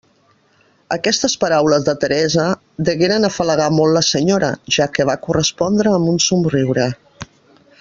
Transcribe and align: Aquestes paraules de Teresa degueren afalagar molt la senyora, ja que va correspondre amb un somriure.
Aquestes 0.95 1.35
paraules 1.43 1.85
de 1.89 1.93
Teresa 2.03 2.45
degueren 2.89 3.29
afalagar 3.29 3.69
molt 3.81 3.95
la 3.99 4.03
senyora, 4.09 4.51
ja 4.79 4.89
que 4.97 5.07
va 5.11 5.19
correspondre 5.29 5.95
amb 5.99 6.13
un 6.15 6.19
somriure. 6.31 6.91